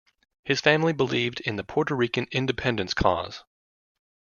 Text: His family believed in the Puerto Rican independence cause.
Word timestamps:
His 0.43 0.61
family 0.61 0.93
believed 0.93 1.41
in 1.41 1.57
the 1.57 1.63
Puerto 1.63 1.93
Rican 1.95 2.25
independence 2.31 2.95
cause. 2.95 3.43